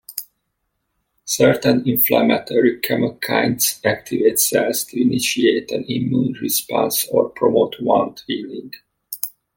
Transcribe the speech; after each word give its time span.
Certain 1.25 1.85
inflammatory 1.87 2.79
chemokines 2.81 3.79
activate 3.85 4.39
cells 4.39 4.83
to 4.85 4.99
initiate 4.99 5.69
an 5.71 5.85
immune 5.87 6.33
response 6.41 7.07
or 7.09 7.29
promote 7.29 7.75
wound 7.79 8.19
healing. 8.25 8.71